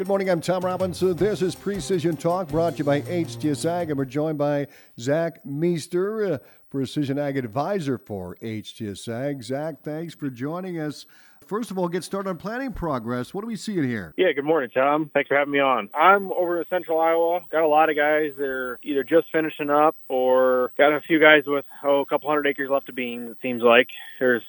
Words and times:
Good 0.00 0.08
morning. 0.08 0.30
I'm 0.30 0.40
Tom 0.40 0.64
Robinson. 0.64 1.14
This 1.14 1.42
is 1.42 1.54
Precision 1.54 2.16
Talk 2.16 2.48
brought 2.48 2.72
to 2.72 2.78
you 2.78 2.84
by 2.84 3.02
HTS 3.02 3.66
Ag, 3.66 3.90
and 3.90 3.98
we're 3.98 4.06
joined 4.06 4.38
by 4.38 4.66
Zach 4.98 5.44
Meester, 5.44 6.40
Precision 6.70 7.18
Ag 7.18 7.36
Advisor 7.36 7.98
for 7.98 8.34
HTS 8.36 9.08
Ag. 9.08 9.42
Zach, 9.42 9.82
thanks 9.82 10.14
for 10.14 10.30
joining 10.30 10.80
us. 10.80 11.04
First 11.44 11.70
of 11.70 11.76
all, 11.76 11.86
get 11.86 12.02
started 12.02 12.30
on 12.30 12.38
planning 12.38 12.72
progress. 12.72 13.34
What 13.34 13.44
are 13.44 13.46
we 13.46 13.56
seeing 13.56 13.84
here? 13.84 14.14
Yeah, 14.16 14.32
good 14.32 14.46
morning, 14.46 14.70
Tom. 14.70 15.10
Thanks 15.12 15.28
for 15.28 15.36
having 15.36 15.52
me 15.52 15.58
on. 15.58 15.90
I'm 15.92 16.32
over 16.32 16.60
in 16.60 16.66
central 16.70 16.98
Iowa. 16.98 17.42
Got 17.50 17.64
a 17.64 17.68
lot 17.68 17.90
of 17.90 17.96
guys 17.96 18.32
that 18.38 18.48
are 18.48 18.80
either 18.82 19.04
just 19.04 19.30
finishing 19.30 19.68
up 19.68 19.96
or 20.08 20.72
got 20.78 20.94
a 20.94 21.02
few 21.02 21.20
guys 21.20 21.42
with, 21.46 21.66
oh, 21.84 22.00
a 22.00 22.06
couple 22.06 22.26
hundred 22.30 22.46
acres 22.46 22.70
left 22.70 22.88
of 22.88 22.94
beans, 22.94 23.32
it 23.32 23.36
seems 23.42 23.62
like. 23.62 23.90
There's 24.18 24.44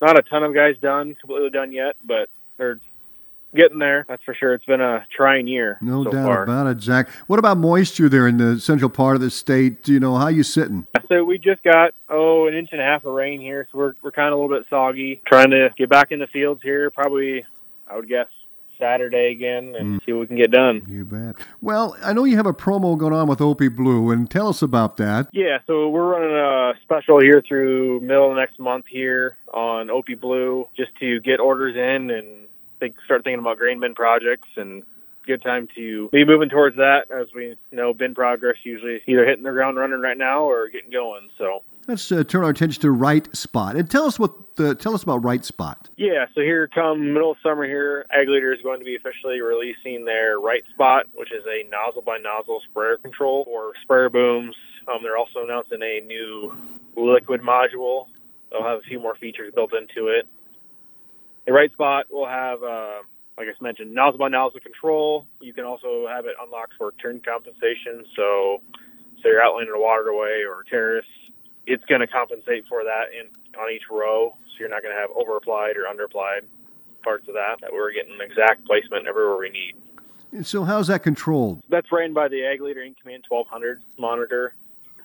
not 0.00 0.18
a 0.18 0.22
ton 0.22 0.42
of 0.42 0.52
guys 0.52 0.76
done, 0.82 1.14
completely 1.14 1.50
done 1.50 1.70
yet, 1.70 1.94
but 2.04 2.28
they're 2.56 2.80
getting 3.54 3.78
there. 3.78 4.04
That's 4.08 4.22
for 4.24 4.34
sure. 4.34 4.54
It's 4.54 4.64
been 4.64 4.80
a 4.80 5.04
trying 5.14 5.46
year. 5.46 5.78
No 5.80 6.04
so 6.04 6.10
doubt 6.10 6.26
far. 6.26 6.42
about 6.42 6.66
it, 6.66 6.80
Zach. 6.80 7.08
What 7.26 7.38
about 7.38 7.58
moisture 7.58 8.08
there 8.08 8.26
in 8.26 8.38
the 8.38 8.60
central 8.60 8.90
part 8.90 9.16
of 9.16 9.22
the 9.22 9.30
state? 9.30 9.88
You 9.88 10.00
know, 10.00 10.16
how 10.16 10.28
you 10.28 10.42
sitting? 10.42 10.86
So 11.08 11.24
we 11.24 11.38
just 11.38 11.62
got 11.62 11.94
oh 12.08 12.46
an 12.46 12.54
inch 12.54 12.70
and 12.72 12.80
a 12.80 12.84
half 12.84 13.04
of 13.04 13.12
rain 13.12 13.40
here, 13.40 13.68
so 13.70 13.78
we're 13.78 13.94
we're 14.02 14.10
kind 14.10 14.28
of 14.32 14.38
a 14.38 14.42
little 14.42 14.56
bit 14.56 14.66
soggy. 14.70 15.20
Trying 15.26 15.50
to 15.50 15.70
get 15.76 15.88
back 15.88 16.12
in 16.12 16.18
the 16.18 16.26
fields 16.26 16.62
here. 16.62 16.90
Probably, 16.90 17.44
I 17.86 17.96
would 17.96 18.08
guess 18.08 18.28
Saturday 18.78 19.30
again 19.30 19.74
and 19.78 20.00
mm. 20.00 20.04
see 20.04 20.12
what 20.12 20.22
we 20.22 20.26
can 20.26 20.36
get 20.36 20.50
done. 20.50 20.82
You 20.88 21.04
bet. 21.04 21.36
Well, 21.60 21.96
I 22.02 22.12
know 22.12 22.24
you 22.24 22.36
have 22.36 22.46
a 22.46 22.52
promo 22.52 22.98
going 22.98 23.12
on 23.12 23.28
with 23.28 23.38
OPI 23.38 23.74
Blue, 23.74 24.10
and 24.10 24.28
tell 24.28 24.48
us 24.48 24.60
about 24.60 24.96
that. 24.96 25.28
Yeah, 25.32 25.58
so 25.66 25.88
we're 25.88 26.08
running 26.08 26.34
a 26.34 26.72
special 26.82 27.20
here 27.20 27.42
through 27.46 28.00
middle 28.00 28.30
of 28.30 28.36
next 28.36 28.58
month 28.58 28.86
here 28.88 29.36
on 29.54 29.86
OPI 29.86 30.20
Blue, 30.20 30.66
just 30.76 30.90
to 30.98 31.20
get 31.20 31.38
orders 31.38 31.76
in 31.76 32.10
and 32.10 32.48
think, 32.82 32.96
start 33.04 33.24
thinking 33.24 33.38
about 33.38 33.58
grain 33.58 33.80
bin 33.80 33.94
projects 33.94 34.48
and 34.56 34.82
good 35.24 35.40
time 35.40 35.68
to 35.76 36.08
be 36.10 36.24
moving 36.24 36.48
towards 36.48 36.76
that. 36.76 37.04
As 37.10 37.28
we 37.34 37.56
know, 37.70 37.94
bin 37.94 38.14
progress 38.14 38.56
usually 38.64 39.00
either 39.06 39.24
hitting 39.24 39.44
the 39.44 39.52
ground 39.52 39.76
running 39.76 40.00
right 40.00 40.18
now 40.18 40.42
or 40.42 40.68
getting 40.68 40.90
going. 40.90 41.28
So 41.38 41.62
Let's 41.88 42.12
uh, 42.12 42.22
turn 42.22 42.44
our 42.44 42.50
attention 42.50 42.80
to 42.82 42.92
Right 42.92 43.34
Spot, 43.34 43.74
and 43.74 43.90
tell 43.90 44.04
us 44.04 44.16
what 44.16 44.54
the, 44.54 44.74
tell 44.74 44.94
us 44.94 45.02
about 45.02 45.24
Right 45.24 45.44
Spot. 45.44 45.88
yeah, 45.96 46.26
so 46.32 46.40
here 46.40 46.68
come 46.68 47.12
middle 47.12 47.32
of 47.32 47.38
summer 47.42 47.64
here, 47.64 48.06
Ag 48.12 48.28
Leader 48.28 48.52
is 48.52 48.62
going 48.62 48.78
to 48.78 48.84
be 48.84 48.94
officially 48.94 49.40
releasing 49.40 50.04
their 50.04 50.38
Right 50.38 50.62
Spot, 50.70 51.06
which 51.14 51.32
is 51.32 51.44
a 51.46 51.68
nozzle 51.70 52.02
by 52.02 52.18
nozzle 52.18 52.60
sprayer 52.70 52.98
control 52.98 53.44
or 53.48 53.72
sprayer 53.82 54.10
booms. 54.10 54.54
Um, 54.86 55.02
they're 55.02 55.16
also 55.16 55.42
announcing 55.42 55.82
a 55.82 56.00
new 56.06 56.52
liquid 56.96 57.40
module. 57.40 58.06
They'll 58.50 58.62
have 58.62 58.78
a 58.78 58.82
few 58.82 59.00
more 59.00 59.16
features 59.16 59.52
built 59.54 59.72
into 59.74 60.08
it. 60.08 60.28
The 61.46 61.52
right 61.52 61.72
spot 61.72 62.06
will 62.10 62.26
have, 62.26 62.62
uh, 62.62 63.02
like 63.36 63.48
I 63.48 63.52
mentioned, 63.60 63.92
nozzle 63.92 64.18
by 64.18 64.28
nozzle 64.28 64.60
control. 64.60 65.26
You 65.40 65.52
can 65.52 65.64
also 65.64 66.06
have 66.08 66.26
it 66.26 66.34
unlocked 66.40 66.74
for 66.78 66.92
turn 67.02 67.20
compensation. 67.20 68.04
So, 68.14 68.60
say 69.16 69.30
you're 69.30 69.42
outlining 69.42 69.72
a 69.74 69.80
waterway 69.80 70.42
or 70.42 70.60
a 70.60 70.64
terrace, 70.64 71.06
it's 71.66 71.84
going 71.86 72.00
to 72.00 72.06
compensate 72.06 72.66
for 72.68 72.84
that 72.84 73.06
in 73.18 73.28
on 73.58 73.70
each 73.70 73.82
row. 73.90 74.36
So 74.46 74.54
you're 74.60 74.68
not 74.68 74.82
going 74.82 74.94
to 74.94 75.00
have 75.00 75.10
over 75.10 75.36
applied 75.36 75.76
or 75.76 75.86
under 75.86 76.04
applied 76.04 76.42
parts 77.02 77.28
of 77.28 77.34
that. 77.34 77.56
That 77.60 77.72
we're 77.72 77.92
getting 77.92 78.18
exact 78.20 78.64
placement 78.66 79.06
everywhere 79.06 79.36
we 79.36 79.50
need. 79.50 79.74
And 80.32 80.46
so, 80.46 80.64
how's 80.64 80.86
that 80.86 81.02
controlled? 81.02 81.62
That's 81.68 81.90
ran 81.92 82.12
by 82.12 82.28
the 82.28 82.44
Ag 82.44 82.60
Leader 82.60 82.80
InCommand 82.80 83.24
1200 83.28 83.82
monitor. 83.98 84.54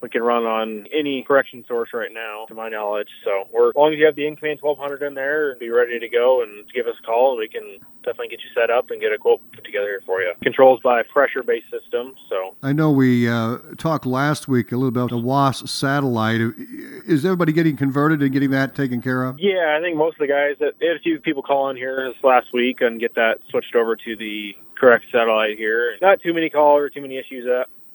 We 0.00 0.08
can 0.08 0.22
run 0.22 0.44
on 0.44 0.86
any 0.96 1.24
correction 1.26 1.64
source 1.66 1.90
right 1.92 2.12
now, 2.12 2.46
to 2.46 2.54
my 2.54 2.68
knowledge. 2.68 3.08
So, 3.24 3.48
we're, 3.52 3.70
as 3.70 3.74
long 3.74 3.92
as 3.92 3.98
you 3.98 4.06
have 4.06 4.14
the 4.14 4.22
InCommand 4.22 4.62
1200 4.62 5.02
in 5.04 5.14
there 5.14 5.50
and 5.50 5.58
be 5.58 5.70
ready 5.70 5.98
to 5.98 6.08
go 6.08 6.42
and 6.42 6.64
give 6.72 6.86
us 6.86 6.94
a 7.02 7.06
call, 7.06 7.36
we 7.36 7.48
can 7.48 7.78
definitely 8.04 8.28
get 8.28 8.40
you 8.40 8.50
set 8.54 8.70
up 8.70 8.90
and 8.90 9.00
get 9.00 9.12
a 9.12 9.18
quote 9.18 9.40
put 9.52 9.64
together 9.64 9.86
here 9.86 10.02
for 10.06 10.20
you. 10.20 10.32
Controls 10.42 10.80
by 10.84 11.02
pressure 11.02 11.42
based 11.42 11.66
system. 11.70 12.14
So, 12.28 12.54
I 12.62 12.72
know 12.72 12.92
we 12.92 13.28
uh, 13.28 13.58
talked 13.76 14.06
last 14.06 14.46
week 14.46 14.70
a 14.70 14.76
little 14.76 14.88
about 14.88 15.10
the 15.10 15.18
WAAS 15.18 15.68
satellite. 15.68 16.40
Is 16.40 17.24
everybody 17.24 17.52
getting 17.52 17.76
converted 17.76 18.22
and 18.22 18.32
getting 18.32 18.50
that 18.50 18.74
taken 18.76 19.02
care 19.02 19.24
of? 19.24 19.38
yeah, 19.38 19.76
I 19.76 19.82
think 19.82 19.96
most 19.96 20.14
of 20.14 20.20
the 20.20 20.28
guys, 20.28 20.56
that 20.60 20.78
they 20.78 20.86
had 20.86 20.96
a 20.96 21.00
few 21.00 21.18
people 21.18 21.42
call 21.42 21.70
in 21.70 21.76
here 21.76 22.12
this 22.12 22.22
last 22.22 22.48
week 22.52 22.80
and 22.80 23.00
get 23.00 23.14
that 23.14 23.38
switched 23.50 23.74
over 23.74 23.96
to 23.96 24.16
the 24.16 24.52
correct 24.78 25.06
satellite 25.10 25.58
here. 25.58 25.96
Not 26.00 26.20
too 26.20 26.32
many 26.32 26.50
calls 26.50 26.80
or 26.80 26.90
too 26.90 27.02
many 27.02 27.18
issues. 27.18 27.46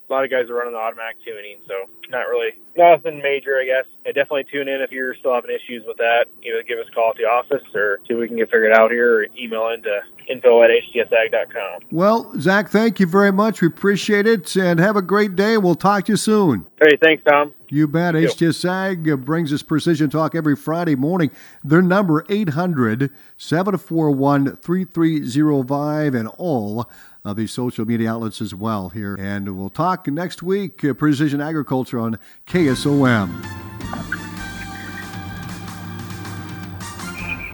A 0.08 0.12
lot 0.12 0.24
of 0.24 0.30
guys 0.30 0.50
are 0.50 0.54
running 0.54 0.74
the 0.74 0.78
automatic 0.78 1.16
tuning, 1.24 1.56
so 1.66 1.88
not 2.10 2.28
really 2.28 2.52
nothing 2.76 3.18
major, 3.22 3.58
I 3.58 3.64
guess. 3.64 3.86
Yeah, 4.04 4.12
definitely 4.12 4.44
tune 4.52 4.68
in 4.68 4.82
if 4.82 4.92
you're 4.92 5.14
still 5.14 5.34
having 5.34 5.50
issues 5.50 5.82
with 5.86 5.96
that. 5.96 6.26
Either 6.42 6.62
give 6.62 6.78
us 6.78 6.86
a 6.90 6.94
call 6.94 7.10
at 7.10 7.16
the 7.16 7.24
office 7.24 7.62
or 7.74 7.98
see 8.06 8.14
if 8.14 8.20
we 8.20 8.28
can 8.28 8.36
get 8.36 8.50
figured 8.50 8.72
out 8.72 8.90
here 8.90 9.20
or 9.20 9.26
email 9.38 9.68
into 9.68 10.00
info 10.28 10.62
at 10.62 10.70
htsag.com. 10.70 11.80
Well, 11.90 12.32
Zach, 12.38 12.68
thank 12.68 13.00
you 13.00 13.06
very 13.06 13.32
much. 13.32 13.60
We 13.60 13.68
appreciate 13.68 14.26
it, 14.26 14.54
and 14.56 14.78
have 14.78 14.96
a 14.96 15.02
great 15.02 15.36
day. 15.36 15.56
We'll 15.56 15.74
talk 15.74 16.04
to 16.06 16.12
you 16.12 16.16
soon. 16.16 16.66
Hey, 16.80 16.96
thanks, 17.02 17.22
Tom. 17.24 17.54
You 17.70 17.88
bet. 17.88 18.14
you. 18.14 18.28
HTS 18.28 18.68
Ag 18.68 19.08
uh, 19.08 19.16
brings 19.16 19.52
us 19.52 19.62
Precision 19.62 20.10
Talk 20.10 20.34
every 20.34 20.54
Friday 20.54 20.94
morning. 20.94 21.30
Their 21.62 21.82
number 21.82 22.24
800 22.28 23.10
741 23.36 24.56
3305 24.56 26.14
and 26.14 26.28
all 26.28 26.88
of 27.24 27.36
these 27.36 27.52
social 27.52 27.84
media 27.84 28.12
outlets 28.12 28.40
as 28.40 28.54
well 28.54 28.90
here. 28.90 29.16
And 29.18 29.56
we'll 29.56 29.70
talk 29.70 30.06
next 30.06 30.42
week, 30.42 30.84
uh, 30.84 30.92
Precision 30.92 31.40
Agriculture 31.40 31.98
on 31.98 32.18
KSOM. 32.46 33.63